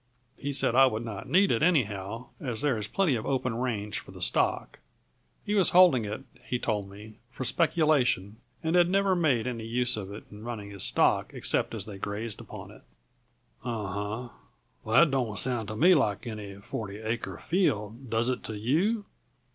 He 0.35 0.51
said 0.51 0.73
I 0.73 0.87
would 0.87 1.05
not 1.05 1.29
need 1.29 1.51
it, 1.51 1.61
anyhow, 1.61 2.29
as 2.39 2.61
there 2.61 2.75
is 2.75 2.87
plenty 2.87 3.13
of 3.13 3.27
open 3.27 3.53
range 3.53 3.99
for 3.99 4.09
the 4.09 4.19
stock. 4.19 4.79
He 5.45 5.53
was 5.53 5.69
holding 5.77 6.05
it, 6.05 6.21
he 6.43 6.57
told 6.57 6.89
me, 6.89 7.19
for 7.29 7.43
speculation 7.43 8.37
and 8.63 8.75
had 8.75 8.89
never 8.89 9.15
made 9.15 9.45
any 9.45 9.63
use 9.63 9.95
of 9.97 10.11
it 10.11 10.23
in 10.31 10.43
running 10.43 10.71
his 10.71 10.81
stock, 10.83 11.29
except 11.35 11.75
as 11.75 11.85
they 11.85 11.99
grazed 11.99 12.41
upon 12.41 12.71
it." 12.71 12.81
"Uh 13.63 14.29
huh. 14.29 14.29
That 14.91 15.11
don't 15.11 15.37
sound 15.37 15.67
to 15.67 15.75
me 15.75 15.93
like 15.93 16.25
any 16.25 16.55
forty 16.55 16.97
acre 16.97 17.37
field; 17.37 18.09
does 18.09 18.27
it 18.27 18.41
to 18.45 18.57
you?" 18.57 19.05